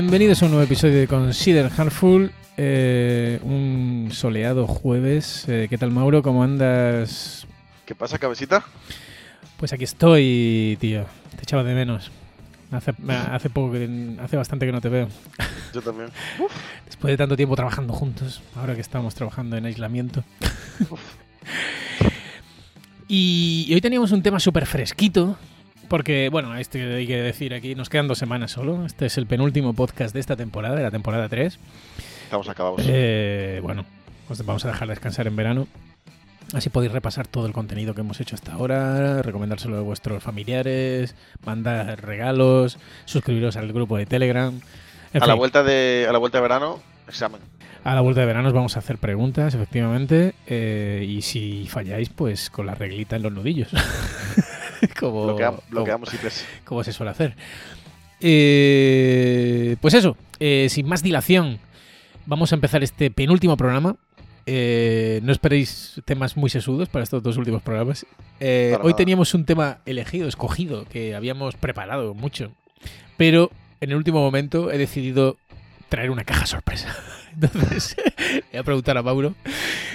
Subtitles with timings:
[0.00, 2.30] Bienvenidos a un nuevo episodio de Consider Handful.
[2.56, 5.44] eh, un soleado jueves.
[5.48, 6.22] Eh, ¿Qué tal, Mauro?
[6.22, 7.48] ¿Cómo andas?
[7.84, 8.64] ¿Qué pasa, cabecita?
[9.56, 11.04] Pues aquí estoy, tío.
[11.34, 12.12] Te echaba de menos.
[12.70, 15.08] Hace, hace poco que, hace bastante que no te veo.
[15.74, 16.10] Yo también.
[16.86, 20.22] Después de tanto tiempo trabajando juntos, ahora que estamos trabajando en aislamiento.
[23.08, 25.36] y, y hoy teníamos un tema súper fresquito.
[25.88, 28.84] Porque, bueno, este hay que decir aquí, nos quedan dos semanas solo.
[28.84, 31.58] Este es el penúltimo podcast de esta temporada, de la temporada 3.
[32.24, 32.82] Estamos acabados.
[32.86, 33.86] Eh, bueno,
[34.28, 35.66] os vamos a dejar descansar en verano.
[36.54, 41.14] Así podéis repasar todo el contenido que hemos hecho hasta ahora, recomendárselo a vuestros familiares,
[41.44, 44.58] mandar regalos, suscribiros al grupo de Telegram.
[45.12, 47.40] En a la fin, vuelta de a la vuelta de verano, examen.
[47.84, 50.34] a la vuelta de verano os vamos a hacer preguntas, efectivamente.
[50.46, 53.68] eh, y si falláis, pues con la reglita en los nudillos.
[55.00, 56.44] como, Bloqueamos, como- bloqueamos IPs.
[56.64, 57.34] como se suele hacer.
[58.20, 61.58] Eh, pues eso, eh, sin más dilación,
[62.26, 63.96] vamos a empezar este penúltimo programa.
[64.46, 68.06] Eh, no esperéis temas muy sesudos para estos dos últimos programas.
[68.40, 68.96] Eh, hoy nada.
[68.96, 72.52] teníamos un tema elegido, escogido, que habíamos preparado mucho.
[73.16, 73.50] Pero
[73.80, 75.36] en el último momento he decidido
[75.88, 76.96] traer una caja sorpresa.
[77.34, 77.94] Entonces,
[78.52, 79.34] voy a preguntar a Mauro.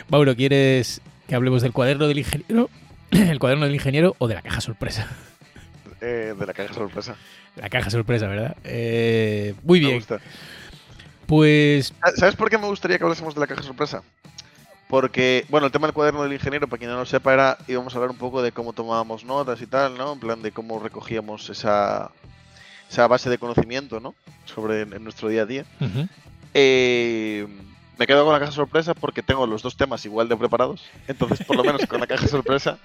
[0.09, 2.69] Mauro, ¿quieres que hablemos del cuaderno del ingeniero?
[3.29, 5.07] ¿El cuaderno del ingeniero o de la caja sorpresa?
[6.05, 7.15] Eh, de la caja sorpresa.
[7.55, 8.57] La caja sorpresa, ¿verdad?
[8.65, 9.97] Eh, muy Me bien.
[9.99, 10.19] gusta.
[11.25, 14.03] Pues ¿Sabes por qué me gustaría que hablásemos de la caja sorpresa?
[14.89, 17.93] Porque, bueno, el tema del cuaderno del ingeniero, para quien no lo sepa, era íbamos
[17.93, 20.11] a hablar un poco de cómo tomábamos notas y tal, ¿no?
[20.11, 22.11] En plan de cómo recogíamos esa,
[22.89, 24.13] esa base de conocimiento, ¿no?
[24.43, 25.63] Sobre en nuestro día a día.
[25.79, 26.05] ujú,
[26.53, 27.47] Eh,
[27.97, 30.83] me quedo con la caja sorpresa porque tengo los dos temas igual de preparados.
[31.07, 32.77] Entonces, por lo menos con la caja sorpresa,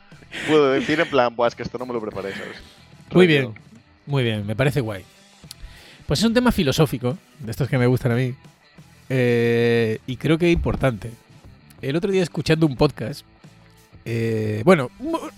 [0.46, 2.56] puedo decir en plan, Buah, es que esto no me lo preparé, ¿sabes?
[3.12, 3.54] muy bien,
[4.06, 5.04] muy bien, me parece guay.
[6.06, 8.34] Pues es un tema filosófico, de estos que me gustan a mí,
[9.08, 11.10] eh, y creo que importante.
[11.80, 13.24] El otro día escuchando un podcast,
[14.04, 14.90] eh, bueno,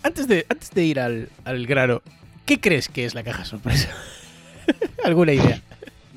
[0.02, 2.02] antes de, antes de ir al, al grano,
[2.46, 3.90] ¿qué crees que es la caja sorpresa?
[5.04, 5.60] ¿Alguna idea?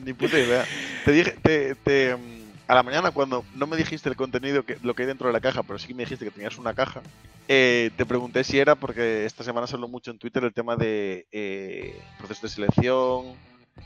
[0.03, 0.66] Ni puta idea.
[1.06, 2.33] Te dije, te, te, mm,
[2.68, 5.34] a la mañana cuando no me dijiste el contenido, que, lo que hay dentro de
[5.34, 7.01] la caja, pero sí que me dijiste que tenías una caja,
[7.47, 10.75] eh, te pregunté si era porque esta semana se habló mucho en Twitter el tema
[10.75, 13.25] de eh, proceso de selección,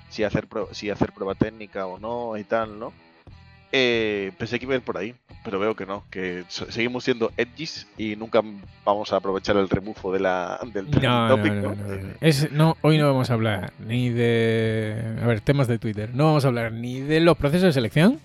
[0.10, 2.94] si hacer, si hacer prueba técnica o no y tal, ¿no?
[3.74, 7.32] Eh, pensé que iba a ir por ahí, pero veo que no, que seguimos siendo
[7.36, 8.42] edgys y nunca
[8.86, 11.76] vamos a aprovechar el rebufo de la, del No, topic, no, ¿no?
[11.76, 12.10] no, no.
[12.22, 15.18] Es- no, hoy no vamos a hablar ni de.
[15.22, 16.12] A ver, temas de Twitter.
[16.14, 18.22] No vamos a hablar ni de los procesos de selección.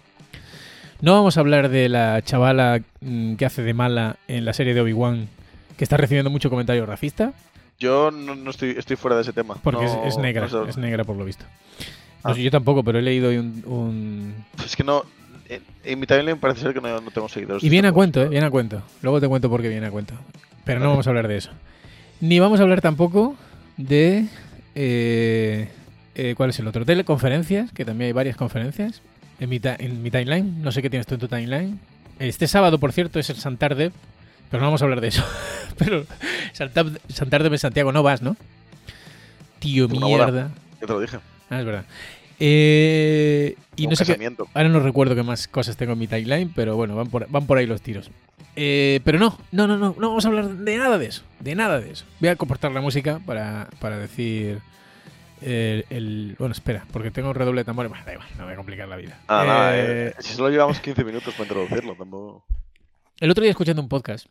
[1.03, 4.73] No vamos a hablar de la chavala mm, que hace de mala en la serie
[4.73, 5.29] de Obi-Wan,
[5.77, 7.33] que está recibiendo mucho comentario racista,
[7.79, 9.57] Yo no, no estoy, estoy fuera de ese tema.
[9.63, 11.45] porque No- es, es negra, no sé- es negra por lo visto.
[12.25, 12.35] No Ah.
[12.35, 15.03] sé, yo tampoco, pero he leído un, un- Es que no.
[15.49, 17.63] En, en mi timeline parece ser que no, tengo seguidores.
[17.65, 18.29] Y viene a cuento, ¿eh?
[18.29, 18.81] Viene a cuento.
[19.03, 20.15] Luego te cuento por qué viene a cuento.
[20.65, 21.51] Pero no vamos a hablar de eso.
[22.21, 23.35] Ni vamos a hablar tampoco
[23.77, 24.27] de...
[24.77, 25.69] eh,
[26.15, 26.85] eh, ¿Cuál es el otro?
[26.85, 29.03] Teleconferencias, que también hay varias conferencias
[29.41, 30.63] en mi, en mi timeline.
[30.63, 31.79] No sé qué tienes tú en tu timeline.
[32.19, 33.93] Este sábado, por cierto, es el Santardev,
[34.51, 35.25] pero no vamos a hablar de eso.
[35.79, 36.05] pero
[36.53, 38.37] Santar- Santardev en Santiago no vas, ¿no?
[39.59, 40.51] Tío, Una mierda.
[40.81, 41.19] Ya te lo dije.
[41.51, 41.85] Ah, es verdad.
[42.45, 44.33] Eh, y Un no sé qué...
[44.55, 47.47] Ahora no recuerdo qué más cosas tengo en mi timeline, pero bueno, van por, van
[47.47, 48.11] por ahí los tiros.
[48.57, 51.55] Eh, pero no, no, no, no, no vamos a hablar de nada de eso, de
[51.55, 52.05] nada de eso.
[52.21, 54.59] Voy a comportar la música para, para decir
[55.45, 57.91] el, el- Bueno, espera, porque tengo un redoble de tambores.
[57.91, 59.21] Bueno, da igual, no voy a complicar la vida.
[59.29, 62.45] Ah, nada, Eh, eh, si solo llevamos 15 minutos para introducirlo, tampoco.
[63.21, 64.27] El otro día escuchando un podcast,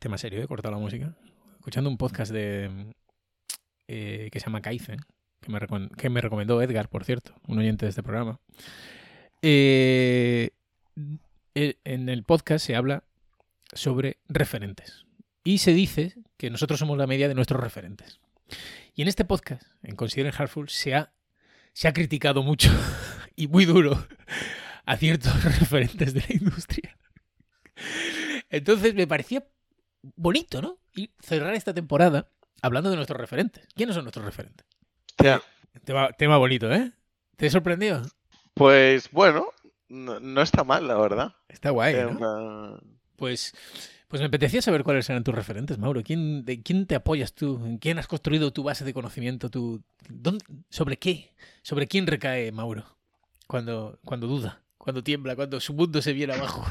[0.00, 1.14] tema serio, he cortado la música,
[1.58, 2.92] escuchando un podcast de
[3.88, 4.98] eh, que se llama Kaizen,
[5.40, 5.60] que me,
[5.96, 8.38] que me recomendó Edgar, por cierto, un oyente de este programa.
[9.42, 10.50] Eh,
[11.54, 13.02] eh, en el podcast se habla
[13.72, 15.04] sobre referentes
[15.44, 18.20] y se dice que nosotros somos la media de nuestros referentes.
[18.94, 21.12] Y en este podcast, en Consider Heartful, se ha,
[21.72, 22.68] se ha criticado mucho
[23.36, 24.06] y muy duro
[24.84, 26.98] a ciertos referentes de la industria.
[28.50, 29.46] Entonces me parecía
[30.02, 30.78] bonito, ¿no?
[30.94, 32.28] Y cerrar esta temporada
[32.60, 33.66] hablando de nuestros referentes.
[33.74, 34.66] ¿Quiénes son nuestros referentes?
[35.84, 36.92] Tema, tema bonito, ¿eh?
[37.36, 38.02] ¿Te he sorprendido?
[38.52, 39.46] Pues bueno,
[39.88, 41.34] no, no está mal, la verdad.
[41.48, 41.94] Está guay,
[43.16, 43.54] Pues,
[44.12, 46.02] pues me apetecía saber cuáles eran tus referentes, Mauro.
[46.02, 47.58] ¿Quién, ¿De quién te apoyas tú?
[47.64, 49.48] ¿En quién has construido tu base de conocimiento?
[50.06, 51.34] ¿dónde- ¿Sobre qué?
[51.62, 52.84] ¿Sobre quién recae Mauro?
[53.46, 56.62] Cuando, cuando duda, cuando tiembla, cuando su mundo se viene abajo.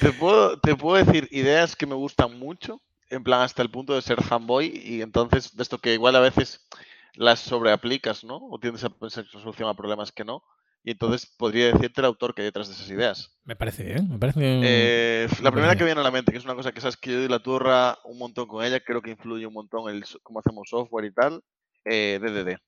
[0.00, 3.94] Te, puedo, te puedo decir ideas que me gustan mucho, en plan hasta el punto
[3.94, 6.66] de ser fanboy, y entonces de esto que igual a veces
[7.14, 8.36] las sobreaplicas, ¿no?
[8.50, 10.42] O tiendes a pensar que solución a problemas que no.
[10.82, 13.38] Y entonces podría decirte el autor que hay detrás de esas ideas.
[13.44, 16.38] Me parece bien, me parece Eh, la me primera que viene a la mente, que
[16.38, 19.02] es una cosa que sabes que yo doy la turra un montón con ella, creo
[19.02, 21.42] que influye un montón el cómo hacemos software y tal,
[21.84, 22.58] eh, DDD.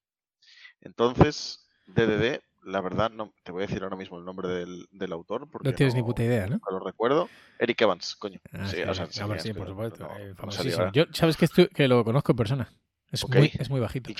[0.81, 5.13] Entonces, DDD, la verdad, no te voy a decir ahora mismo el nombre del, del
[5.13, 6.53] autor, porque No tienes ni no- puta idea, ¿no?
[6.55, 7.31] nunca lo recuerdo.
[7.59, 8.41] Eric Evans, coño.
[8.53, 10.05] Ah, sí, sí, o sea, sí, hombre, sabías, sí, por supuesto.
[10.05, 10.93] no- eh, no famosísimo.
[10.93, 12.73] Yo, ¿Sabes que, que lo conozco en persona?
[13.11, 13.37] Es, Ok.
[13.37, 14.11] muy, es muy bajito.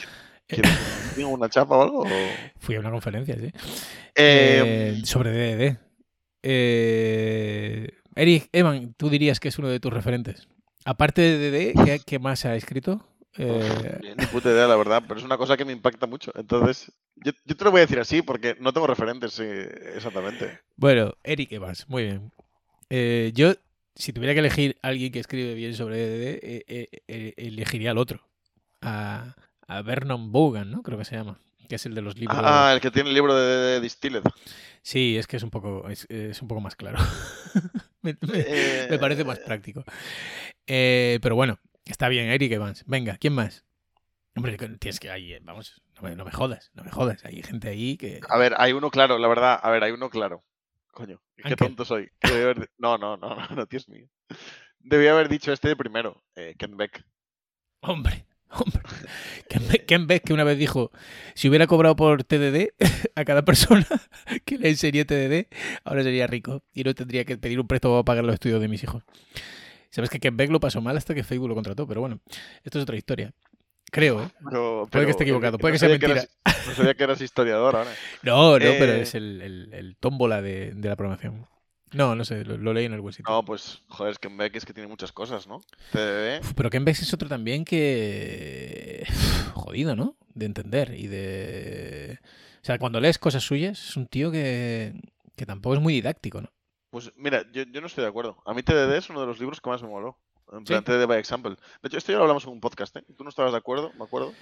[0.49, 2.07] ¿Y qué- ¿Quieres ¿Tengo una chapa o algo?
[2.59, 3.51] Fui a una conferencia, sí.
[4.15, 5.79] Eh, Eh, sobre DDD.
[6.43, 10.49] Eh, Eric Evan, tú dirías que es uno de tus referentes.
[10.85, 13.07] Aparte de DDD, ¿qué, qué más ha escrito?
[13.39, 16.33] Eh, Ni- puta idea, la verdad, pero es una cosa que me impacta mucho.
[16.35, 20.59] Entonces, yo, yo te lo voy a decir así porque no tengo referentes exactamente.
[20.77, 22.33] bueno, Eric Evans, muy bien.
[23.35, 23.55] Yo,
[23.95, 28.27] si tuviera que elegir a alguien que escribe bien sobre DDD, elegiría al otro.
[28.83, 29.35] A,
[29.77, 30.83] a Vernon Bogan, ¿no?
[30.83, 31.39] Creo que se llama.
[31.69, 32.39] Que es el de los libros.
[32.41, 34.23] Ah, el que tiene el libro de, de Distilled.
[34.83, 36.99] Sí, es que es un poco, es, es un poco más claro.
[38.03, 39.85] me, me- Eh, me parece más práctico.
[40.67, 42.85] Eh, pero bueno, está bien, Eric Evans.
[42.87, 43.65] Venga, ¿quién más?
[44.35, 47.25] Hombre, tienes que ahí, vamos, no me, no me jodas, no me jodas.
[47.25, 48.21] Hay gente ahí que.
[48.29, 49.59] A ver, hay uno claro, la verdad.
[49.63, 50.43] A ver, hay uno claro.
[50.91, 52.11] Coño, qué tonto soy.
[52.21, 54.09] Haber- No, no, no, no, no, Dios mío.
[54.81, 57.05] Debía haber dicho este de primero, eh, Ken Beck.
[57.81, 58.83] Hombre, hombre.
[59.49, 60.91] Ken Beck, Ken Beck que una vez dijo:
[61.35, 62.69] si hubiera cobrado por TDD
[63.15, 63.87] a cada persona
[64.45, 65.47] que le enseñé TDD,
[65.85, 68.69] ahora sería rico y no tendría que pedir un préstamo para pagar los estudios de
[68.69, 69.03] mis hijos.
[69.91, 72.21] Sabes que Ken Beck lo pasó mal hasta que Facebook lo contrató, pero bueno,
[72.65, 73.33] esto es otra historia.
[73.91, 74.29] Creo, ¿eh?
[74.49, 76.13] Pero, Puede que esté equivocado, puede no que sea mentira.
[76.13, 76.31] eras-
[76.67, 77.91] no sabía que eras historiador ahora.
[78.23, 81.47] No, no, pero Eh, es el, el, el tómbola de, de la programación.
[81.93, 83.33] No, no sé, lo, lo leí en algún sitio.
[83.33, 85.61] No, pues, joder, es Ken Beck es que tiene muchas cosas, ¿no?
[85.93, 86.41] TDD.
[86.41, 89.07] Uf, Pero Beck es otro también que.
[89.55, 90.17] jodido, ¿no?
[90.35, 92.19] De entender y de.
[92.63, 94.95] O sea, cuando lees cosas suyas, es un tío que,
[95.37, 96.51] que tampoco es muy didáctico, ¿no?
[96.91, 98.43] Pues mira, yo, yo no estoy de acuerdo.
[98.47, 100.19] A mí TDD es uno de los libros que más me moló.
[100.53, 100.65] En ¿Sí?
[100.67, 101.57] plan, TDD by example.
[101.83, 103.05] De hecho, esto ya lo hablamos en un podcast, ¿eh?
[103.17, 104.33] Tú no estabas de acuerdo, me acuerdo.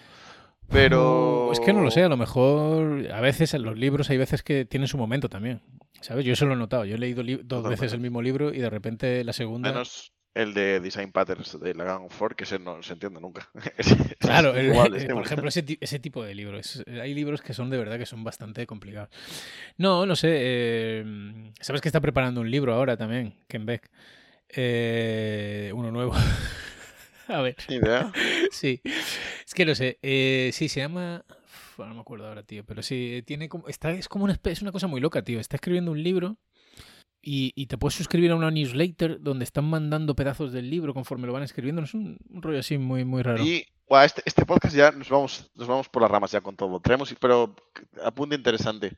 [0.71, 1.51] Pero...
[1.53, 3.11] Es que no lo sé, a lo mejor.
[3.13, 5.61] A veces en los libros hay veces que tienen su momento también.
[6.01, 6.25] ¿Sabes?
[6.25, 6.85] Yo eso lo he notado.
[6.85, 7.81] Yo he leído li- dos Totalmente.
[7.83, 9.71] veces el mismo libro y de repente la segunda.
[9.71, 13.21] Menos el de Design Patterns de la Gang of Four, que ese no se entiende
[13.21, 13.51] nunca.
[14.21, 16.83] Claro, el- eh, por ejemplo, ese, ese tipo de libros.
[16.87, 19.09] Hay libros que son de verdad que son bastante complicados.
[19.77, 20.29] No, no sé.
[20.33, 21.05] eh,
[21.61, 23.91] ¿Sabes que está preparando un libro ahora también, Ken Beck?
[24.49, 26.13] Eh, uno nuevo.
[27.29, 28.11] A ver, idea.
[28.51, 28.81] sí.
[29.51, 29.99] Es que no sé.
[30.01, 31.25] eh, sí, se llama.
[31.29, 32.65] Uf, No me acuerdo ahora, tío.
[32.65, 33.67] Pero sí, tiene como.
[33.67, 35.41] Está, es como una es una cosa muy loca, tío.
[35.41, 36.39] Está escribiendo un libro
[37.21, 41.27] y, y te puedes suscribir a una newsletter donde están mandando pedazos del libro conforme
[41.27, 41.83] lo van escribiendo.
[41.83, 43.43] Es un, un rollo así muy, muy raro.
[43.43, 46.55] Y buah, este, este podcast ya nos vamos, nos vamos por las ramas ya con
[46.55, 46.79] todo.
[46.79, 47.57] Traemos, pero
[48.05, 48.97] apunte interesante.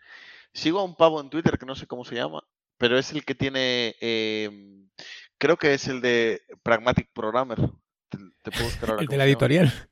[0.52, 2.44] Sigo a un pavo en Twitter que no sé cómo se llama,
[2.76, 4.50] pero es el que tiene, eh,
[5.38, 7.56] creo que es el de Pragmatic Programmer.
[8.10, 9.88] Te, te puedo buscar ahora El de la editorial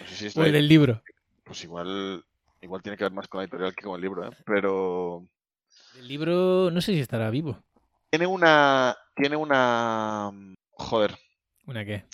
[0.00, 1.02] No sé si es o la el libro.
[1.44, 2.24] Pues igual,
[2.60, 4.30] igual tiene que ver más con la editorial que con el libro, ¿eh?
[4.46, 5.26] Pero
[5.98, 7.62] El libro, no sé si estará vivo.
[8.10, 10.30] tiene una, tiene una,
[10.72, 11.18] joder,
[11.66, 12.04] ¿Una qué?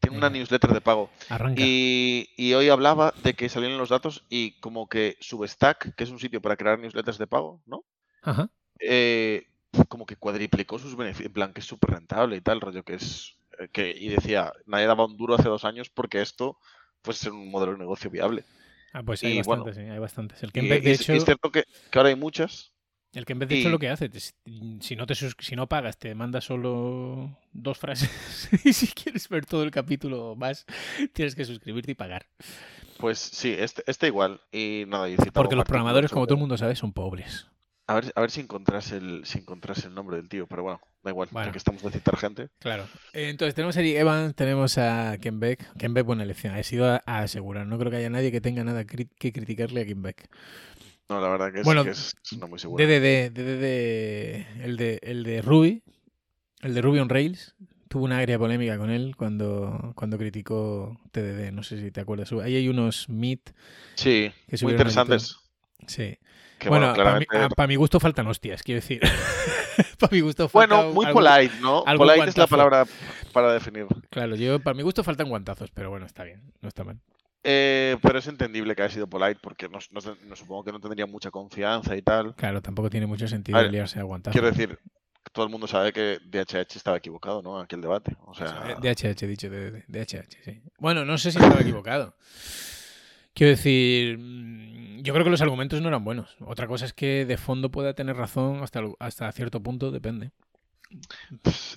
[0.00, 1.10] tiene una newsletter de pago.
[1.28, 1.60] Arranca.
[1.64, 6.10] Y, y hoy hablaba de que salían los datos y como que Substack, que es
[6.10, 7.84] un sitio para crear newsletters de pago, ¿no?
[8.22, 8.48] Ajá.
[8.78, 9.46] Eh,
[9.88, 12.94] como que cuadriplicó sus beneficios, en plan que es súper rentable y tal, rollo que
[12.94, 16.58] es, eh, que, y decía, nadie daba un duro hace dos años porque esto
[17.06, 18.44] fuese ser un modelo de negocio viable.
[18.92, 20.42] Ah, pues hay y bueno, bastantes, sí, hay bastantes.
[20.42, 22.72] El Y, Kenbeck, de hecho, es cierto que, que ahora hay muchas.
[23.12, 25.98] el Kenbeck, de hecho y- lo que hace, te- si no te si no pagas,
[25.98, 28.48] te manda solo dos frases.
[28.64, 30.64] y si quieres ver todo el capítulo más,
[31.12, 32.26] tienes que suscribirte y pagar.
[32.98, 34.40] Pues sí, este, este igual.
[34.52, 37.46] Y nada, Porque los programadores, como todo el mundo sabe, son pobres.
[37.88, 40.80] A ver, a ver si encontrás el, si encontrás el nombre del tío, pero bueno,
[41.04, 41.46] da igual, Bueno.
[41.48, 42.48] ya que estamos de citar gente.
[42.58, 42.88] Claro.
[43.12, 45.72] Eh, Entonces, tenemos a Eric Evans, tenemos a Ken Beck.
[45.78, 46.52] Ken Beck, buena elección.
[46.54, 47.64] Ha sido a, a asegurar.
[47.66, 50.28] No creo que haya nadie que tenga nada cri- que criticarle a Ken Beck.
[51.08, 52.84] No, la verdad que es, Bueno, que es, es no muy seguro.
[52.84, 55.84] DDD, DDD, el de, el de Ruby,
[56.62, 57.54] el de Ruby on Rails,
[57.88, 62.32] tuvo una agria polémica con él cuando, cuando criticó TDD, no sé si te acuerdas.
[62.32, 63.54] Ahí hay unos meet
[63.94, 65.36] Sí, que muy interesantes.
[65.86, 66.18] Sí.
[66.58, 67.52] Que bueno, bueno, para, mi, claramente.
[67.54, 69.00] a- para mi gusto faltan hostias, quiero decir.
[69.98, 71.84] para mi gusto falta Bueno, muy algún- polite, ¿no?
[71.84, 72.48] Polite es la guantazo.
[72.48, 72.86] palabra
[73.32, 73.86] para definir.
[74.10, 76.98] Claro, yo para mi gusto faltan guantazos, pero bueno, está bien, no está mal.
[77.48, 80.80] Eh, pero es entendible que haya sido polite porque no, no- no- supongo que no
[80.80, 82.34] tendría mucha confianza y tal.
[82.34, 84.32] Claro, tampoco tiene mucho sentido ver, liarse a guantazos.
[84.32, 84.78] Quiero decir,
[85.32, 87.60] todo el mundo sabe que DHH estaba equivocado, ¿no?
[87.60, 88.16] Aquel debate.
[88.24, 90.62] O sea, Eh, DHH, dicho, de, de- DHH, sí.
[90.78, 92.16] Bueno, no sé si estaba equivocado.
[93.34, 94.75] Quiero decir, mm,
[95.06, 96.36] yo creo que los argumentos no eran buenos.
[96.40, 100.32] Otra cosa es que de fondo pueda tener razón hasta, hasta cierto punto, depende.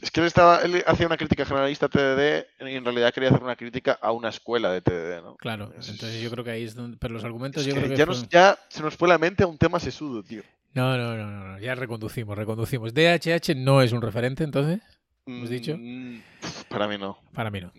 [0.01, 3.29] Es que él, estaba, él hacía una crítica generalista a TDD y en realidad quería
[3.29, 5.35] hacer una crítica a una escuela de TDD, ¿no?
[5.37, 6.97] Claro, entonces yo creo que ahí es donde...
[6.97, 7.97] Pero los argumentos yo que creo que...
[7.97, 10.43] ya, fueron- nos- ya se nos fue la mente a un tema sesudo, tío.
[10.73, 12.93] No, no, no, no, no, ya reconducimos, reconducimos.
[12.93, 14.79] DHH no es un referente, entonces,
[15.25, 15.75] ¿Hemos dicho?
[15.77, 16.21] Mm,
[16.69, 17.17] Para mí no.
[17.33, 17.71] para mí no.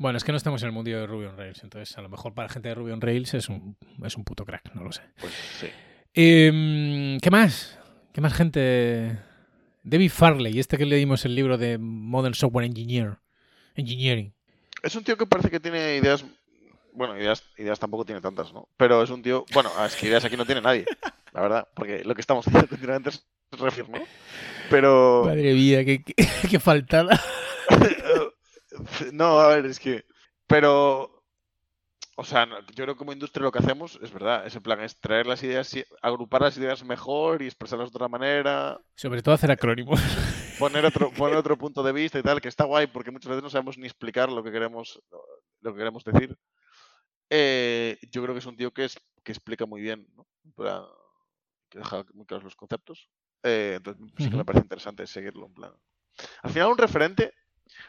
[0.00, 2.08] Bueno, es que no estamos en el mundo de Ruby on Rails, entonces a lo
[2.08, 4.92] mejor para gente de Ruby on Rails es un, es un puto crack, no lo
[4.92, 5.02] sé.
[5.20, 5.66] Pues sí.
[6.14, 7.78] Em, ¿Qué más?
[8.10, 9.18] ¿Qué más gente?
[9.82, 13.18] David Farley, este que leímos el libro de Modern Software Engineer,
[13.74, 14.32] Engineering.
[14.82, 16.24] Es un tío que parece que tiene ideas.
[16.94, 18.68] Bueno, ideas, ideas tampoco tiene tantas, ¿no?
[18.78, 19.44] Pero es un tío.
[19.52, 20.86] Bueno, es que ideas aquí no tiene nadie,
[21.34, 21.68] la verdad.
[21.74, 23.98] Porque lo que estamos diciendo continuamente es refir, ¿no?
[24.70, 25.24] Pero.
[25.26, 26.14] Madre mía, qué, qué,
[26.50, 27.20] qué faltada.
[29.12, 30.04] no, a ver, es que.
[30.46, 31.16] Pero.
[32.16, 34.46] O sea, yo creo que como industria lo que hacemos es verdad.
[34.46, 38.08] Es en plan, es traer las ideas, agrupar las ideas mejor y expresarlas de otra
[38.08, 38.78] manera.
[38.94, 40.00] Sobre todo hacer acrónimos.
[40.58, 43.42] Poner otro, poner otro punto de vista y tal, que está guay, porque muchas veces
[43.42, 45.00] no sabemos ni explicar lo que queremos,
[45.62, 46.36] lo que queremos decir.
[47.30, 50.06] Eh, yo creo que es un tío que, es, que explica muy bien,
[51.70, 53.08] que deja muy claros los conceptos.
[53.42, 55.72] Eh, entonces sí que me parece interesante seguirlo, en plan.
[56.42, 57.32] Al final, un referente.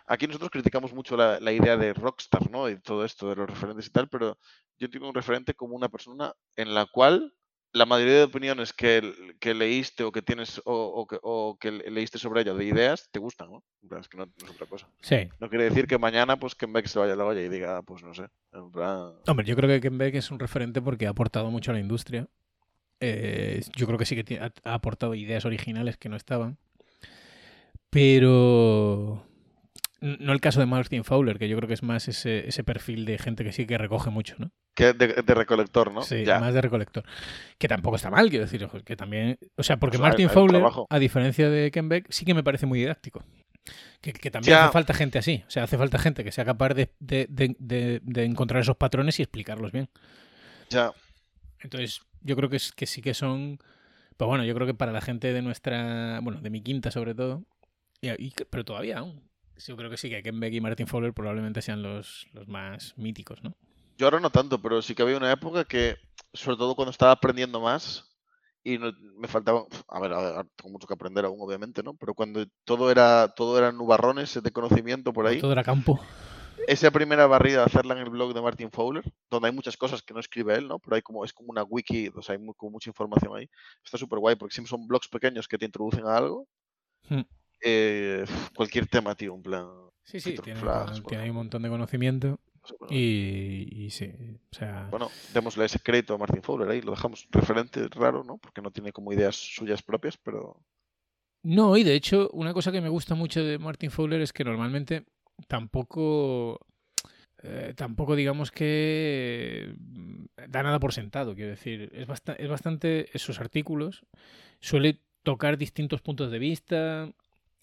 [0.08, 2.70] Aquí nosotros criticamos mucho la, la idea de rockstar, ¿no?
[2.70, 4.38] Y todo esto de los referentes y tal, pero
[4.80, 7.34] yo entiendo un referente como una persona en la cual
[7.74, 11.72] la mayoría de opiniones que, que leíste o que tienes o, o que, o que
[11.72, 13.64] le- leíste sobre ella de ideas te gustan, ¿no?
[13.82, 14.90] En plan, Es que no, no es otra cosa.
[15.02, 15.30] Sí.
[15.40, 17.78] No quiere decir que mañana pues que Beck se vaya a la olla y diga,
[17.78, 18.28] "Ah, pues no sé.
[18.52, 21.72] En plan, Hombre, yo creo que Ken Beck es un referente porque ha aportado mucho
[21.72, 22.28] a la industria.
[23.00, 26.58] Eh, yo creo que sí que ha, ha aportado ideas originales que no estaban.
[27.90, 29.24] Pero
[30.01, 33.05] no el caso de Martin Fowler, que yo creo que es más ese, ese perfil
[33.05, 34.51] de gente que sí que recoge mucho, ¿no?
[34.74, 36.01] que de, de recolector, ¿no?
[36.01, 36.39] Sí, ya.
[36.39, 37.03] más de recolector.
[37.58, 39.38] Que tampoco está mal, quiero decir, que también...
[39.58, 42.65] O sea, porque Martin hay Fowler, a diferencia de Ken Beck, sí que me parece
[42.65, 43.22] muy didáctico.
[44.00, 44.63] Que, que también Ya.
[44.63, 45.43] hace falta gente así.
[45.46, 48.77] O sea, hace falta gente que sea capaz de, de- de- de- de encontrar esos
[48.77, 49.89] patrones y explicarlos bien.
[50.70, 50.93] Ya.
[51.60, 53.60] Entonces, yo creo que, es, que sí que son.
[54.17, 56.20] Pues bueno, yo creo que para la gente de nuestra.
[56.24, 57.43] Bueno, de mi quinta sobre todo.
[58.01, 59.22] y- pero todavía aún.
[59.68, 62.98] Yo creo que sí que Ken Beck y Martin Fowler probablemente sean los, los más
[62.98, 63.53] míticos, ¿no?
[63.98, 65.96] Yo ahora no tanto, pero sí que había una época que,
[66.34, 68.08] sobre todo cuando estaba aprendiendo más,
[68.63, 71.94] y no- me faltaba, a ver, a ver, tengo mucho que aprender aún, obviamente, ¿no?
[71.96, 76.00] Pero cuando todo era, todo eran nubarrones de conocimiento por ahí, Todo era campo.
[76.68, 80.01] esa primera barrida de hacerla en el blog de Martin Fowler, donde hay muchas cosas
[80.01, 80.80] que no escribe él, ¿no?
[80.80, 83.50] Pero hay como, es como una wiki, o sea, hay mu- como mucha información ahí.
[83.84, 86.48] Está súper guay, porque siempre son blogs pequeños que te introducen a algo.
[87.10, 87.22] Hmm.
[87.63, 88.25] Eh,
[88.56, 89.68] cualquier tema, tío, en plan.
[90.03, 92.39] Sí, sí, tiene, un montón de conocimiento.
[92.89, 94.12] Y, y sí,
[94.51, 94.88] o sea.
[94.91, 98.38] Bueno, démosle ese crédito a Martin Fowler ahí, lo dejamos referente raro, ¿no?
[98.38, 100.58] Porque no tiene como ideas suyas propias, pero
[101.44, 104.44] No, y de hecho, una cosa que me gusta mucho de Martin Fowler es que
[104.44, 105.06] normalmente
[105.48, 106.60] tampoco.
[107.44, 113.10] eh, tampoco digamos que mm, da nada por sentado, quiero decir, es, basta- es bastante,
[113.15, 114.06] sus artículos
[114.60, 117.12] suele tocar distintos puntos de vista,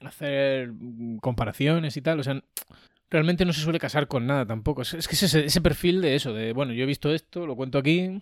[0.05, 2.43] hacer mm, comparaciones y tal, o sea,
[3.11, 6.15] realmente no se suele casar con nada tampoco, es, que es ese, ese perfil de
[6.15, 8.21] eso, de, bueno, yo he visto esto, lo cuento aquí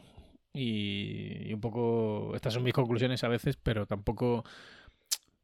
[0.54, 4.44] y, y un poco, estas son mis conclusiones a veces, pero tampoco...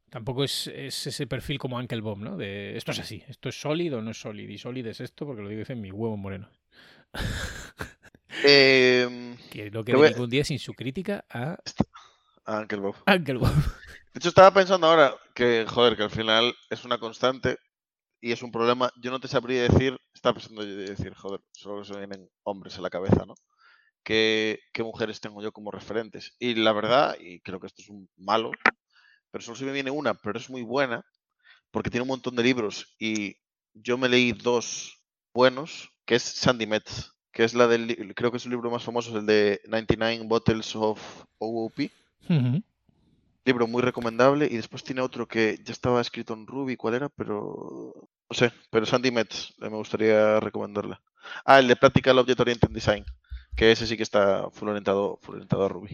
[0.09, 2.37] Tampoco es, es ese perfil como Uncle Bob, ¿no?
[2.37, 4.51] De esto es así, esto es sólido o no es sólido.
[4.51, 6.49] Y sólido es esto porque lo dice mi huevo moreno.
[8.43, 11.57] eh, Que no quede voy a- ningún día sin su crítica a
[12.45, 12.95] Uncle Bob.
[13.07, 13.53] Uncle Bob.
[14.13, 17.57] De hecho, estaba pensando ahora que, joder, que al final es una constante
[18.21, 18.91] y es un problema.
[19.01, 22.77] Yo no te sabría decir, estaba pensando yo decir, joder, solo se me vienen hombres
[22.77, 23.33] a la cabeza, ¿no?
[24.03, 26.35] ¿Qué, qué mujeres tengo yo como referentes?
[26.37, 28.51] Y la verdad, y creo que esto es un malo,
[29.31, 31.03] pero solo se me viene una, pero es muy buena,
[31.71, 33.37] porque tiene un montón de libros y
[33.73, 35.01] yo me leí dos
[35.33, 38.83] buenos, que es Sandy Metz, que es la del, creo que es el libro más
[38.83, 40.99] famoso, es el de 99 Bottles of
[41.39, 41.89] OOP
[42.29, 42.63] Ujú.
[43.45, 47.09] Libro muy recomendable y después tiene otro que ya estaba escrito en Ruby, ¿cuál era?
[47.09, 47.93] Pero
[48.29, 51.01] no sé, pero Sandy Metz, eh, me gustaría recomendarla.
[51.45, 53.05] Ah, el de Practical Object Oriented Design,
[53.55, 55.89] que ese sí que está full orientado, full orientado a Ruby.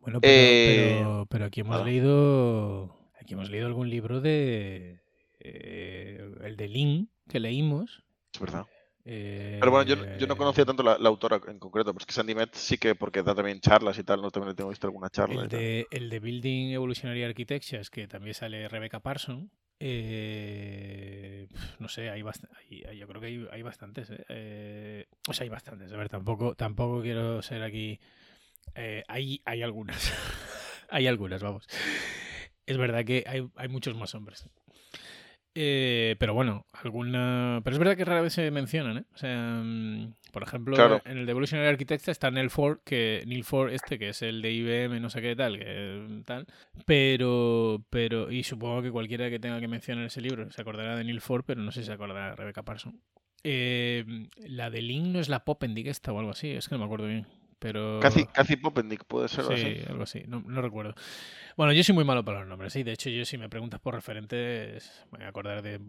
[0.00, 2.94] Bueno, pero, Eh, pero, pero aquí hemos leído.
[3.20, 5.00] Aquí hemos leído algún libro de.
[5.40, 8.04] eh, el de Lin que leímos.
[8.34, 8.66] Es verdad.
[9.06, 12.02] Eh, Pero bueno, yo, no- yo no conocía tanto la, la autora en concreto, pero
[12.02, 14.70] es que Sandy Metz sí que, porque da también charlas y tal, no también tengo
[14.70, 15.42] visto alguna charla.
[15.42, 19.50] El de, el de Building Evolutionary Architectures, que también sale Rebecca Parson.
[19.80, 22.22] eh, no sé, hay,
[22.96, 24.10] yo creo que hay, hay bastantes.
[24.10, 24.24] ¿eh?
[24.28, 25.92] Eh, O sea, hay bastantes.
[25.92, 28.00] A ver, tampoco, tampoco quiero ser aquí.
[28.74, 30.12] Eh, hay, hay algunas.
[30.90, 31.66] hay algunas, vamos.
[32.66, 34.48] Es verdad que hay, hay muchos más hombres.
[35.56, 37.60] Eh, pero bueno, alguna.
[37.62, 39.04] Pero es verdad que rara vez se mencionan, ¿eh?
[39.14, 41.00] O sea, mm, por ejemplo, Claro.
[41.04, 44.42] en el de Evolutionary Architects está Neil Ford, que Neil Ford este, que es el
[44.42, 46.46] de IBM, no sé qué tal, que tal.
[46.86, 51.04] Pero, pero, y supongo que cualquiera que tenga que mencionar ese libro se acordará de
[51.04, 53.00] Neil Ford, pero no sé si se acordará de Rebecca Parson.
[53.44, 54.04] Eh,
[54.38, 56.84] la de Link no es la Poppendick esta o algo así, es que no me
[56.86, 57.26] acuerdo bien.
[57.64, 57.98] Pero.
[57.98, 59.82] Cathy, Cathy Poppendick puede ser Sí, así.
[59.88, 60.94] algo así, no, no recuerdo.
[61.56, 62.82] Bueno, yo soy muy malo para los nombres, sí.
[62.82, 65.80] De hecho, yo si me preguntas por referentes, me voy a acordar de,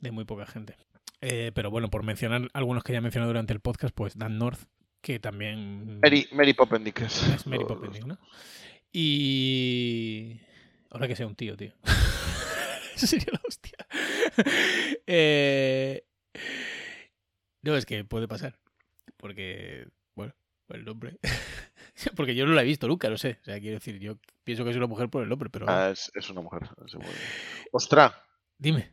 [0.00, 0.74] de muy poca gente.
[1.20, 4.36] Eh, pero bueno, por mencionar algunos que ya he mencionado durante el podcast, pues Dan
[4.36, 4.62] North,
[5.00, 7.22] que también Mary, Mary Poppendick es.
[7.28, 8.18] es Mary Poppendick, ¿no?
[8.92, 10.40] Y...
[10.90, 11.72] Ahora que sea un tío, tío.
[12.96, 13.76] Eso sería la hostia.
[15.06, 16.02] Eh,
[17.62, 18.58] No, es que puede pasar.
[19.18, 19.86] Porque,
[20.72, 21.18] por el nombre.
[22.16, 23.38] Porque yo no la he visto nunca, no sé.
[23.42, 25.66] O sea, quiero decir, yo pienso que es una mujer por el nombre, pero...
[25.68, 26.62] Ah, es, es una mujer.
[27.70, 28.12] Ostras.
[28.58, 28.92] Dime,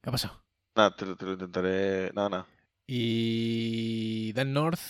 [0.00, 0.42] ¿qué ha pasado?
[0.76, 2.12] Nada, te, lo- te lo intentaré.
[2.14, 2.46] Nada, nada.
[2.86, 4.80] Y Dan North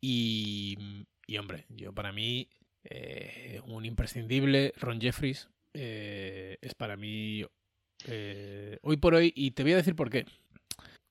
[0.00, 2.48] y, y hombre, yo para mí
[2.84, 7.46] eh, un imprescindible, Ron Jeffries, eh, es para mí
[8.06, 10.26] eh, hoy por hoy, y te voy a decir por qué.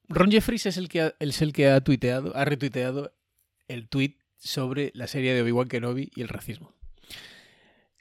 [0.07, 3.11] Ron Jeffries es el que ha, es el que ha tuiteado, ha retuiteado
[3.67, 6.73] el tweet sobre la serie de Obi-Wan Kenobi y el racismo.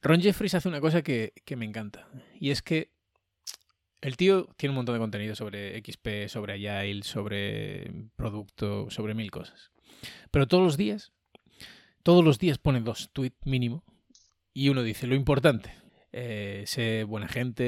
[0.02, 2.92] Ron Jeffries hace una cosa que, que me encanta, y es que
[4.04, 9.30] el tío tiene un montón de contenido sobre XP, sobre Agile, sobre producto, sobre mil
[9.30, 9.70] cosas.
[10.30, 11.12] Pero todos los días,
[12.02, 13.82] todos los días pone dos tweets mínimo
[14.52, 15.72] y uno dice lo importante.
[16.12, 17.64] eh, sé buena gente,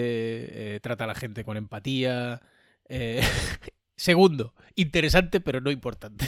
[0.76, 2.42] eh, trata a la gente con empatía.
[2.88, 3.22] eh,
[3.96, 6.26] segundo, interesante pero no importante.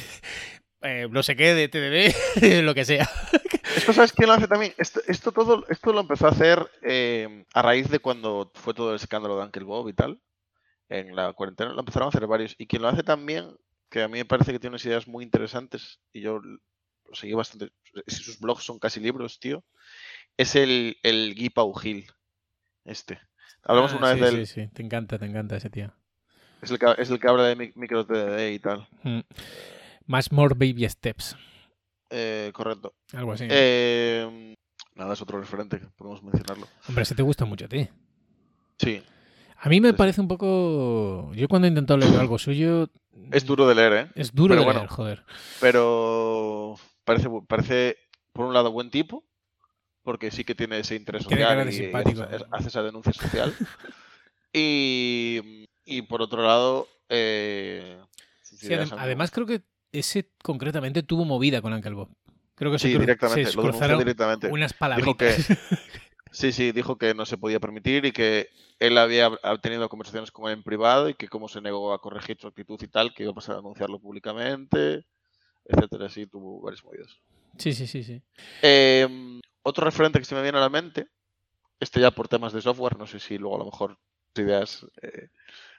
[0.82, 3.08] Eh, no sé qué, de TDD, lo que sea.
[3.76, 4.72] Esto, ¿sabes quién lo hace también?
[4.78, 8.90] Esto, esto todo esto lo empezó a hacer eh, a raíz de cuando fue todo
[8.90, 10.20] el escándalo de Uncle Bob y tal.
[10.88, 12.54] En la cuarentena lo empezaron a hacer varios.
[12.58, 13.56] Y quien lo hace también,
[13.90, 17.34] que a mí me parece que tiene unas ideas muy interesantes, y yo lo seguí
[17.34, 17.72] bastante.
[18.06, 19.64] Sus blogs son casi libros, tío.
[20.36, 22.06] Es el, el Guy Pau Gil.
[22.84, 23.20] Este.
[23.64, 24.46] Hablamos Ah, una sí, vez del.
[24.46, 25.92] Sí, sí, te encanta, te encanta ese tío.
[26.62, 28.88] Es, el que, es el que habla de mi- micro TDD y tal.
[29.02, 29.20] Mm.
[30.08, 31.36] Más More Baby Steps,
[32.10, 32.94] Eh, correcto.
[33.12, 33.46] algo así.
[33.50, 34.54] Eh,
[34.94, 36.66] nada, es otro referente, podemos mencionarlo.
[36.88, 37.86] Hombre, ese te gusta mucho a ti.
[38.78, 39.02] Sí,
[39.60, 39.94] A mí me Sí.
[39.96, 41.32] parece un poco.
[41.34, 42.88] Yo cuando he intentado leer algo suyo.
[43.32, 44.10] es duro de leer, ¿eh?
[44.14, 44.80] Es duro Pero de bueno.
[44.80, 45.24] leer, joder.
[45.60, 47.96] pero parece, parece
[48.32, 49.24] por un lado buen tipo,
[50.04, 53.52] porque sí que tiene ese interés Tiene social y, simpático, hace, esa denuncia social.
[54.52, 58.00] y, y por otro lado, eh,
[58.42, 62.08] Sí, además, creo que ese concretamente tuvo movida con Uncle Bob.
[62.54, 64.50] Creo que se, sí, cru- directamente, se lo cruzaron directamente.
[64.50, 65.46] unas Dijo palabritas.
[65.48, 65.56] que,
[66.32, 68.48] sí, sí, dijo que no se podía permitir y que
[68.80, 72.00] él había hab- tenido conversaciones con él en privado y que como se negó a
[72.00, 75.04] corregir su actitud y tal, que iba a pasar a anunciarlo públicamente,
[75.64, 77.20] etcétera, así tuvo varios movidos.
[77.58, 78.22] Sí, sí, sí, sí.
[78.62, 81.08] Eh, otro referente que se me viene a la mente,
[81.80, 83.98] este ya por temas de software, no sé si luego a lo mejor
[84.34, 85.28] ideas eh,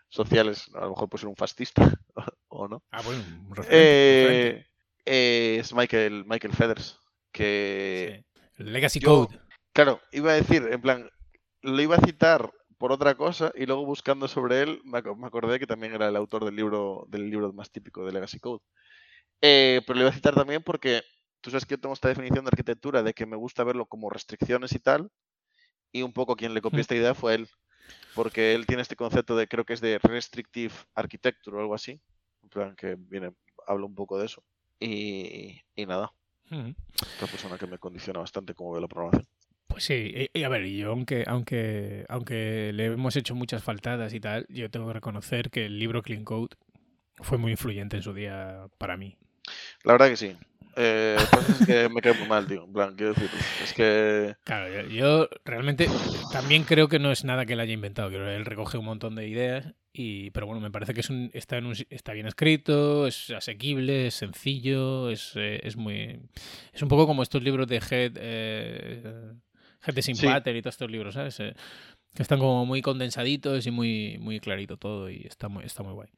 [0.10, 1.82] sociales, a lo mejor puede ser un fascista
[2.48, 2.84] o no.
[2.91, 4.58] Ah, bueno, un referente, referente.
[4.58, 4.65] Eh,
[5.06, 7.00] eh, es Michael, Michael Feathers,
[7.32, 8.26] que,
[8.58, 8.63] Sí.
[8.63, 9.39] Legacy yo- Code.
[9.74, 11.10] claro, iba a decir, en plan,
[11.62, 15.60] lo iba a citar por otra cosa y luego buscando sobre él me, me acordé
[15.60, 18.63] que también era el autor del libro, del libro más típico de Legacy Code.
[19.41, 21.02] Eh, pero lo iba a citar también porque
[21.41, 24.10] tú sabes que yo tengo esta definición de arquitectura de que me gusta verlo como
[24.10, 25.10] restricciones y tal,
[25.91, 26.82] y un poco quien le copió Mm.
[26.82, 27.50] esta idea fue él,
[28.13, 31.99] porque él tiene este concepto de, creo que es de restrictive architecture o algo así,
[32.43, 33.32] en plan que viene,
[33.67, 34.43] habla un poco de eso.
[34.80, 36.12] Y, y nada,
[36.52, 36.73] Ujú.
[37.15, 39.28] otra persona que me condiciona bastante cómo ve la programación.
[39.67, 44.13] Pues sí, y, y a ver, yo aunque, aunque, aunque le hemos hecho muchas faltadas
[44.13, 46.56] y tal, yo tengo que reconocer que el libro Clean Code
[47.17, 49.15] fue muy influyente en su día para mí.
[49.84, 50.36] La verdad que sí.
[50.75, 51.17] Eh,
[51.60, 52.63] es que me cae muy mal, tío.
[52.65, 53.29] En plan, quiero decir,
[53.63, 55.88] es que Claro, yo, yo realmente
[56.32, 58.10] también creo que no es nada que él haya inventado.
[58.10, 61.10] Creo que él recoge un montón de ideas, y, pero bueno, me parece que es
[61.10, 66.21] un, está, en un, está bien escrito, es asequible, es sencillo, es, eh, es muy.
[66.71, 69.34] Es un poco como estos libros de Head, eh,
[69.86, 70.13] Head de Sí.
[70.15, 71.39] Sympater y todos estos libros, ¿sabes?
[71.39, 71.53] Eh,
[72.15, 75.93] que están como muy condensaditos y muy, muy clarito todo, y está muy, está muy
[75.93, 76.10] guay.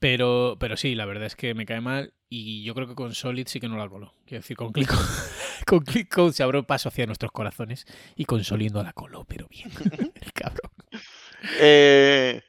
[0.00, 3.14] Pero, pero sí, la verdad es que me cae mal y yo creo que con
[3.14, 4.12] Solid sí que no la coló.
[4.26, 4.90] Quiero decir, con Click,
[5.66, 9.24] con Click Code se abrió paso hacia nuestros corazones y con Solid no la coló,
[9.24, 9.70] pero bien.
[10.20, 10.70] El cabrón.
[11.60, 12.42] Eh,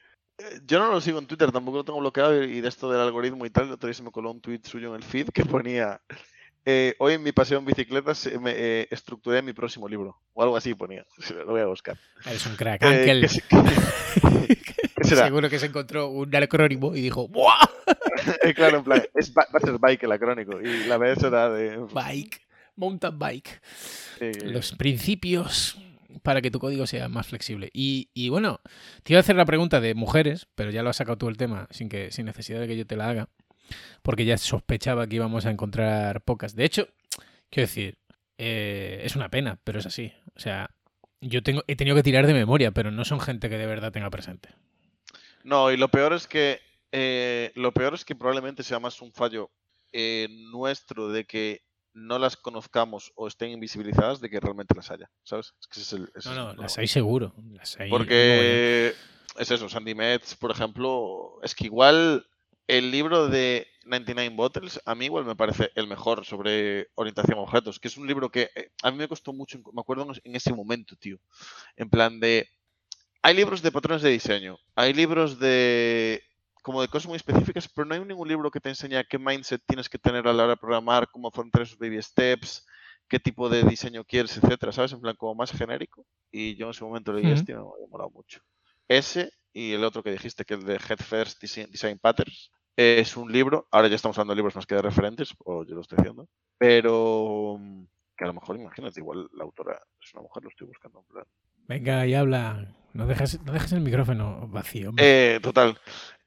[0.65, 3.45] Yo no lo sigo en Twitter, tampoco lo tengo bloqueado y de esto del algoritmo
[3.45, 5.45] y tal, el otro día se me coló un tweet suyo en el feed que
[5.45, 6.01] ponía
[6.65, 10.41] eh, hoy en mi paseo en bicicleta se- me eh, estructuré mi próximo libro o
[10.41, 11.05] algo así ponía.
[11.45, 11.95] Lo voy a buscar.
[12.25, 13.21] Eres un crack, Eh, Ángel.
[13.21, 15.25] ¿qué, se- qué- qué será?
[15.25, 17.57] Seguro que se encontró un acrónimo y dijo ¡Buah!
[18.41, 21.49] Eh, claro, en plan, es, va a ser bike el acrónico y la vez será
[21.49, 22.41] de Bike,
[22.75, 23.61] mountain bike.
[24.45, 25.77] Los principios
[26.23, 27.69] para que tu código sea más flexible.
[27.73, 28.61] Y, y bueno,
[29.03, 31.37] te iba a hacer la pregunta de mujeres, pero ya lo has sacado tú el
[31.37, 33.29] tema sin, que, sin necesidad de que yo te la haga,
[34.01, 36.55] porque ya sospechaba que íbamos a encontrar pocas.
[36.55, 36.87] De hecho,
[37.49, 37.97] quiero decir,
[38.37, 40.13] eh, es una pena, pero es así.
[40.35, 40.71] O sea,
[41.21, 43.91] yo tengo, he tenido que tirar de memoria, pero no son gente que de verdad
[43.91, 44.49] tenga presente.
[45.45, 46.59] No, y lo peor es que
[46.91, 49.51] eh, lo peor es que probablemente sea más un fallo
[49.93, 51.61] eh, nuestro de que
[51.93, 55.53] no las conozcamos o estén invisibilizadas de que realmente las haya, ¿sabes?
[55.61, 57.35] Es que ese es el, ese No, es el no, las hay seguro.
[57.51, 58.95] Las hay, Porque
[59.37, 62.25] es eso, Sandy Metz, por ejemplo, es que igual
[62.65, 67.41] el libro de 99 Bottles a mí igual me parece el mejor sobre orientación a
[67.41, 70.35] objetos, que es un libro que eh, a mí me costó mucho, me acuerdo en
[70.35, 71.19] ese momento, tío,
[71.77, 72.49] en plan de...
[73.25, 76.21] Hay libros de patrones de diseño, hay libros de
[76.61, 79.63] como de cosas muy específicas, pero no hay ningún libro que te enseña qué mindset
[79.65, 82.67] tienes que tener a la hora de programar, cómo afrontar esos baby steps,
[83.07, 84.91] qué tipo de diseño quieres, etcétera, ¿sabes?
[84.91, 86.05] En plan, como más genérico.
[86.29, 88.41] Y yo en ese momento leí este y me ha molado mucho.
[88.87, 93.17] Ese y el otro que dijiste, que el de Head First Design, Design Patterns, es
[93.17, 93.67] un libro.
[93.71, 96.29] Ahora ya estamos hablando de libros más que de referentes, o yo lo estoy haciendo.
[96.59, 97.85] Pero mm,
[98.15, 101.05] que a lo mejor, imagínate, igual la autora es una mujer, lo estoy buscando en
[101.05, 101.25] plan.
[101.67, 102.67] Venga, y habla.
[102.93, 104.93] No dejes, no el micrófono vacío.
[104.97, 105.77] Eh, total.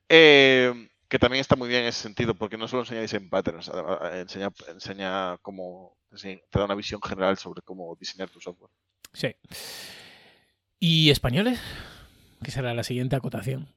[0.08, 3.70] Eh, que también está muy bien en ese sentido, porque no solo enseña design patterns,
[4.12, 8.70] enseña, enseña cómo, te da una visión general sobre cómo diseñar tu software.
[9.14, 9.34] Sí.
[10.78, 11.60] ¿Y españoles?
[12.42, 13.74] Que será la siguiente acotación.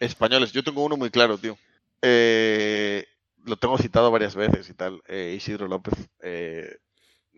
[0.00, 1.58] Españoles, yo tengo uno muy claro, tío.
[2.02, 3.06] Eh,
[3.44, 5.02] lo tengo citado varias veces y tal.
[5.06, 6.78] Eh, Isidro López eh,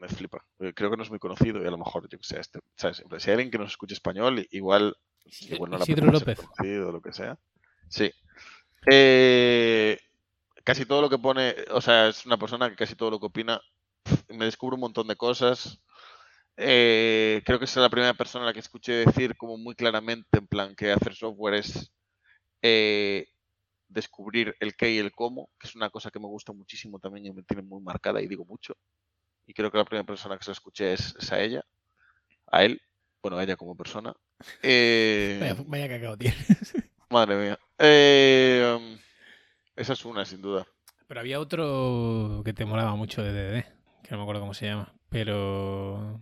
[0.00, 0.44] me flipa.
[0.58, 2.60] Eh, Creo que no es muy conocido y a lo mejor, yo que sé, este,
[2.76, 3.04] ¿sabes?
[3.18, 6.40] Si hay alguien que nos escuche español, igual, igual no Isidro ser López.
[6.40, 7.38] conocido o lo que sea.
[7.88, 8.10] Sí.
[8.90, 9.98] Eh,
[10.64, 13.26] casi todo lo que pone, o sea, es una persona que casi todo lo que
[13.26, 13.60] opina,
[14.28, 15.82] me descubre un montón de cosas.
[16.56, 20.38] Eh, creo que es la primera persona a la que escuché decir como muy claramente,
[20.38, 21.92] en plan, que hacer software es
[22.62, 23.28] eh,
[23.88, 27.26] descubrir el qué y el cómo, que es una cosa que me gusta muchísimo también
[27.26, 28.74] y me tiene muy marcada y digo mucho.
[29.50, 31.64] Y creo que la primera persona que se la escuché es, es a ella,
[32.52, 32.80] a él,
[33.20, 34.14] bueno, a ella como persona.
[34.62, 36.72] Eh, Vaya, vaya cagado tienes.
[37.10, 37.58] Madre mía.
[37.76, 38.96] Eh, um,
[39.74, 40.64] esa es una, sin duda.
[41.08, 43.64] Pero había otro que te molaba mucho de DD,
[44.04, 44.94] que no me acuerdo cómo se llama.
[45.08, 46.20] Pero.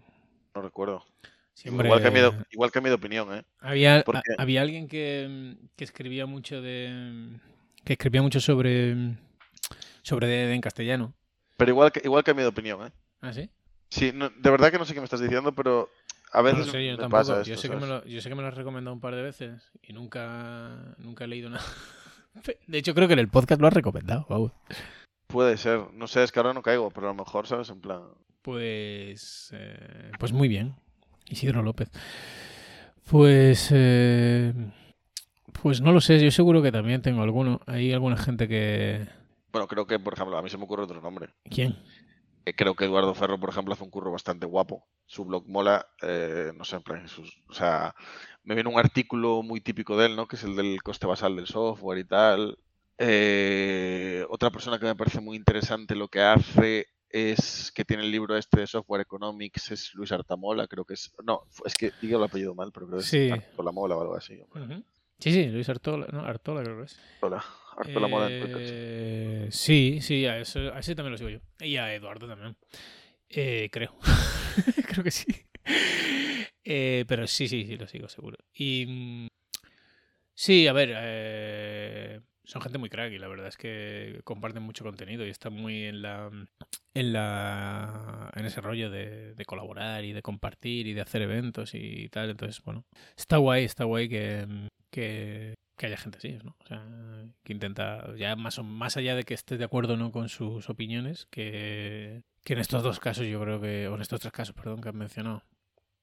[0.55, 1.05] No recuerdo.
[1.53, 1.87] Siempre...
[1.89, 3.45] Igual, cambié de, igual cambié de opinión, ¿eh?
[3.61, 4.03] Había,
[4.39, 7.39] había alguien que, que escribía mucho de.
[7.85, 8.97] que escribía mucho sobre.
[10.01, 11.13] sobre DD en castellano.
[11.59, 12.93] Pero igual, que- igual cambié de opinión, ¿eh?
[13.21, 13.49] ¿Ah, sí?
[13.91, 15.89] Sí, no- de verdad que no sé qué me estás diciendo, pero
[16.33, 17.21] a No veces lo sé, yo me tampoco.
[17.21, 18.05] pasa yo, esto, sé que me ¿sabes?
[18.05, 21.25] lo, yo sé que me lo has recomendado un par de veces y nunca, nunca
[21.25, 21.65] he leído nada.
[22.67, 24.25] De hecho, creo que en el podcast lo has recomendado.
[24.29, 24.53] Guau.
[25.27, 25.93] Puede ser.
[25.95, 27.69] No sé, es que ahora no caigo, pero a lo mejor, ¿sabes?
[27.71, 28.03] En plan...
[28.43, 29.51] Pues.
[29.53, 30.75] eh, pues muy bien.
[31.27, 31.91] Isidro López.
[33.11, 33.71] Pues.
[33.73, 34.53] eh,
[35.61, 37.61] pues no lo sé, yo seguro que también tengo alguno.
[37.67, 39.07] Hay alguna gente que.
[39.53, 41.29] Bueno, creo que, por ejemplo, a mí se me ocurre otro nombre.
[41.51, 41.77] ¿Quién?
[42.55, 44.87] Creo que Eduardo Ferro, por ejemplo, hace un curro bastante guapo.
[45.07, 47.95] Su blog mola, eh, no sé, en plan, sus- o sea,
[48.45, 50.27] me viene un artículo muy típico de él, ¿no?
[50.29, 52.59] Que es el del coste basal del software y tal.
[53.01, 58.11] Eh, otra persona que me parece muy interesante lo que hace es que tiene el
[58.11, 62.19] libro este de Software Economics, es Luis Artamola, creo que es, no, es que digo
[62.19, 63.31] el apellido mal, pero creo que es Sí.
[63.31, 64.39] Artola-Mola o algo así.
[65.19, 66.21] Sí, sí, Luis Artola, ¿no?
[66.21, 66.99] Artola creo que es.
[67.15, 67.43] Artola,
[67.79, 68.75] Artola-Mola en Twitter, sí.
[68.75, 71.41] Eh, sí, sí, a, eso, a ese también lo sigo yo.
[71.61, 72.57] Y a Eduardo también.
[73.29, 73.95] Eh, creo.
[74.89, 75.27] creo que sí.
[76.65, 78.37] Eh, pero sí, sí, sí, lo sigo seguro.
[78.55, 79.29] Y mm,
[80.35, 84.85] sí, a ver, eh, son gente muy crack y la verdad es que comparten mucho
[84.85, 86.31] contenido y están muy en la
[86.95, 92.09] en la en ese rollo de, colaborar y de compartir y de hacer eventos y
[92.09, 92.31] tal.
[92.31, 92.85] Entonces, bueno,
[93.17, 96.57] está guay, está guay que, que haya gente así, ¿no?
[96.59, 96.85] O sea,
[97.43, 100.29] que intenta, ya más, o, más allá de que estés de acuerdo o no con
[100.29, 104.33] sus opiniones, que, que en estos dos casos yo creo que, o en estos tres
[104.33, 105.43] casos, perdón, que han mencionado,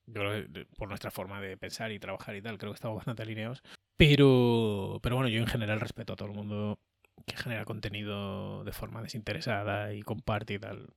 [0.07, 2.97] yo creo que por nuestra forma de pensar y trabajar y tal, creo que estamos
[2.97, 3.61] bastante alineados.
[3.97, 6.79] Pero, pero bueno, yo en general respeto a todo el mundo
[7.25, 10.89] que genera contenido de forma desinteresada y comparte y tal.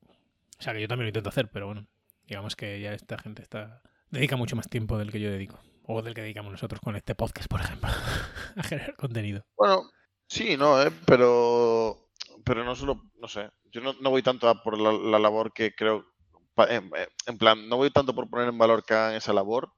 [0.59, 1.87] O sea, que yo también lo intento hacer, pero bueno,
[2.27, 5.59] digamos que ya esta gente está dedica mucho más tiempo del que yo dedico.
[5.91, 7.89] O del que dedicamos nosotros con este podcast, por ejemplo,
[8.57, 9.43] a generar contenido.
[9.57, 9.89] Bueno,
[10.27, 10.91] sí, no, ¿eh?
[11.07, 12.09] pero,
[12.45, 15.51] pero no solo, no sé, yo no, no voy tanto a por la, la labor
[15.51, 16.05] que creo,
[16.53, 16.91] pa- en,
[17.25, 19.71] en plan, no voy tanto por poner en valor que hagan esa labor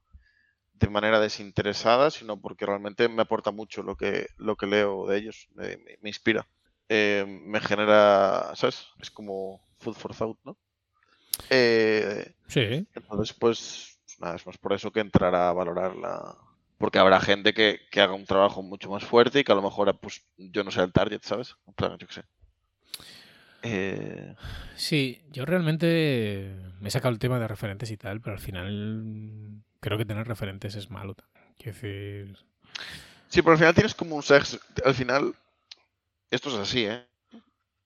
[0.74, 5.16] de manera desinteresada, sino porque realmente me aporta mucho lo que, lo que leo de
[5.18, 6.46] ellos, me, me- me inspira,
[6.90, 8.86] Eh, me genera, ¿sabes?
[9.00, 10.58] Es como food for thought, ¿no?
[11.48, 13.91] Eh, Sí, entonces, pues,
[14.22, 16.36] nada, es más por eso que entrará a valorarla.
[16.78, 19.62] Porque habrá gente que, que haga un trabajo mucho más fuerte y que a lo
[19.62, 21.54] mejor, pues, yo no sea el target, ¿sabes?
[21.66, 22.24] En plan, yo qué sé.
[23.62, 24.34] Eh,
[24.74, 29.62] sí, yo realmente me he sacado el tema de referentes y tal, pero al final
[29.78, 31.14] creo que tener referentes es malo.
[31.56, 32.36] Quiero decir,
[33.28, 34.58] sí, pero al final tienes como un sexo.
[34.84, 35.32] Al final,
[36.30, 37.06] esto es así, ¿eh?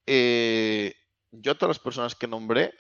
[0.07, 0.95] Eh,
[1.33, 2.73] yo a todas las personas que nombré,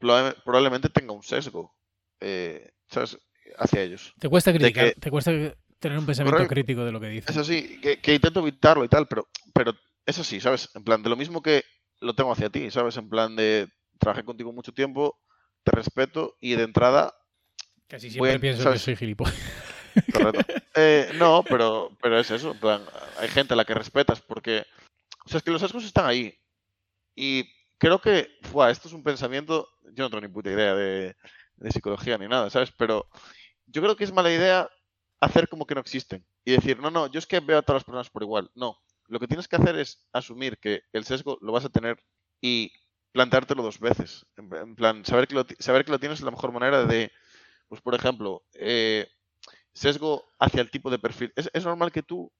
[0.00, 1.72] proba- probablemente tenga un sesgo,
[2.20, 3.18] eh, ¿sabes?
[3.58, 4.12] Hacia ellos.
[4.18, 5.30] te cuesta criticar, que- te cuesta
[5.78, 6.54] tener un pensamiento Correcto.
[6.54, 7.30] crítico de lo que dices.
[7.30, 9.72] Es así, que, que intento evitarlo y tal, pero, pero
[10.04, 10.68] es así, ¿sabes?
[10.74, 11.64] En plan, de lo mismo que
[12.00, 12.96] lo tengo hacia ti, ¿sabes?
[12.96, 15.18] En plan de trabajé contigo mucho tiempo,
[15.62, 17.14] te respeto y de entrada,
[17.88, 18.80] Casi siempre pienso ¿sabes?
[18.80, 19.34] que soy gilipollas.
[20.12, 20.44] correcto.
[20.78, 22.84] Eh, no, pero, pero es eso, en plan,
[23.16, 24.62] hay gente a la que respetas porque,
[25.24, 26.38] o sea, es que los sesgos están ahí.
[27.14, 27.48] Y
[27.78, 31.16] creo que, fue esto es un pensamiento, yo no tengo ni puta idea de,
[31.56, 32.72] de psicología ni nada, ¿sabes?
[32.72, 33.08] Pero
[33.66, 34.68] yo creo que es mala idea
[35.20, 37.80] hacer como que no existen y decir, no, no, yo es que veo a todas
[37.80, 38.50] las personas por igual.
[38.54, 42.02] No, lo que tienes que hacer es asumir que el sesgo lo vas a tener
[42.40, 42.72] y
[43.12, 44.26] planteártelo dos veces.
[44.36, 47.10] En, plan, saber que, lo, saber que lo tienes es la mejor manera de,
[47.68, 49.08] pues por ejemplo, eh,
[49.72, 51.32] sesgo hacia el tipo de perfil.
[51.34, 52.30] Es, normal que tú,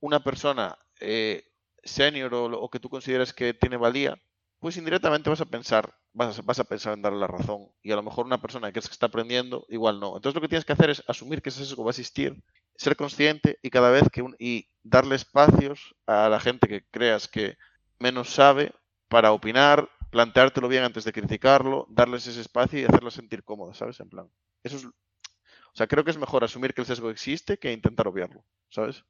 [0.00, 1.44] una persona eh,
[1.84, 4.20] senior o, o que tú consideres que tiene valía,
[4.58, 7.68] pues indirectamente vas a pensar, vas a, pensar en darle la razón.
[7.82, 10.16] Y a lo mejor una persona que es que está aprendiendo, igual no.
[10.16, 12.42] Entonces lo que tienes que hacer es asumir que ese sesgo va a existir,
[12.76, 17.28] ser consciente y cada vez que un- y darle espacios a la gente que creas
[17.28, 17.56] que
[17.98, 18.72] menos sabe
[19.08, 24.00] para opinar, planteártelo bien antes de criticarlo, darles ese espacio y hacerlo sentir cómodo, ¿sabes?
[24.00, 24.28] En plan.
[24.62, 24.84] Eso es.
[24.84, 29.04] O sea, creo que es mejor asumir que el sesgo existe que intentar obviarlo, ¿sabes?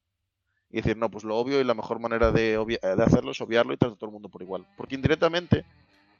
[0.69, 3.73] Y decir, no, pues lo obvio y la mejor manera de, de hacerlo es obviarlo
[3.73, 4.67] y tratar a todo el mundo por igual.
[4.77, 5.65] Porque indirectamente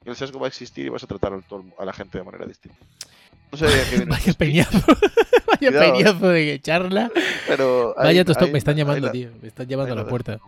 [0.05, 2.45] el sesgo va a existir y vas a tratar a, todo la gente de manera
[2.45, 2.77] distinta.
[3.51, 4.77] No sé qué viene Vaya peñazo.
[5.47, 5.91] Vaya Cuidado, eh.
[5.91, 7.11] peñazo de charla.
[7.47, 8.51] pero Vaya tostón.
[8.51, 9.29] Me están llamando, la- tío.
[9.41, 10.39] Me están llamando a la la puerta.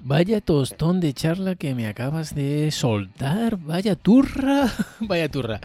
[0.00, 3.56] Vaya tostón de charla que me acabas de soltar.
[3.56, 4.72] Vaya turra.
[5.00, 5.60] Vaya turra.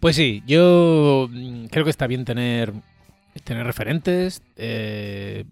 [0.00, 2.72] Pues sí, yo mm, creo que está bien tener,
[3.44, 4.42] tener referentes.
[4.56, 5.44] eh,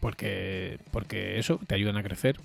[0.00, 2.36] porque, porque eso te ayudan a crecer.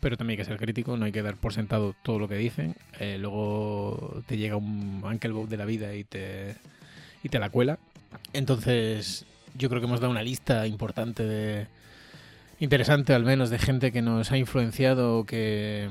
[0.00, 2.36] Pero también hay que ser crítico, no hay que dar por sentado todo lo que
[2.36, 2.74] dicen.
[2.98, 6.56] eh, luego te llega un Uncle Bob de la vida y te,
[7.22, 7.78] y te la cuela.
[8.32, 9.24] Entonces,
[9.56, 11.66] yo creo que hemos dado una lista importante de.
[12.60, 15.88] interesante al menos, de gente que nos ha influenciado o que.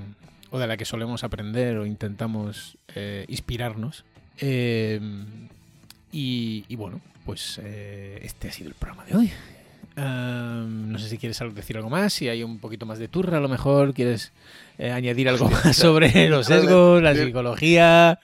[0.49, 4.03] o de la que solemos aprender o intentamos eh, inspirarnos.
[4.39, 4.99] Eh,
[6.11, 9.31] y, bueno, pues este ha sido el programa de hoy.
[9.97, 13.38] Um, no sé si quieres decir algo más, si hay un poquito más de turra,
[13.38, 14.32] a lo mejor quieres
[14.77, 18.17] eh, añadir algo más sobre los sesgos, la psicología.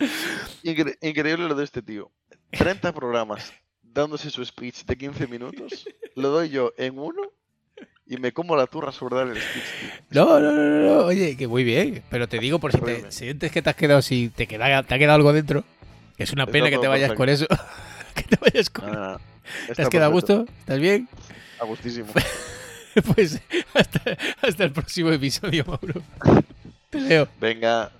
[0.63, 2.09] Incre- increíble lo de este tío.
[2.51, 3.51] 30 programas
[3.83, 5.85] dándose su speech de 15 minutos.
[6.15, 7.21] Lo doy yo en uno
[8.05, 9.63] y me como la turra sobre dar el speech.
[9.81, 10.23] tío.
[10.23, 13.51] No, no, no, no, oye, que muy bien, pero te digo por si te sientes
[13.51, 15.65] que te has quedado, si te, queda, te ha quedado algo dentro,
[16.15, 17.17] que es una pena que te vayas perfecto.
[17.17, 17.45] con eso.
[18.17, 19.19] Que te vayas con...
[19.73, 20.45] ¿Te has quedado a gusto?
[20.59, 21.07] ¿Estás bien?
[21.59, 22.07] A gustísimo.
[23.15, 23.39] Pues
[23.73, 26.01] hasta, hasta el próximo episodio, Mauro.
[26.89, 27.27] Te veo.
[27.39, 27.91] Venga,